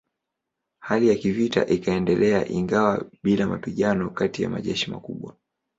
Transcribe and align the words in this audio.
Hali 0.79 1.07
ya 1.09 1.15
vita 1.15 1.65
ikaendelea 1.65 2.47
ingawa 2.49 3.05
bila 3.23 3.47
mapigano 3.47 4.09
kati 4.09 4.43
ya 4.43 4.49
majeshi 4.49 4.91
makubwa. 4.91 5.35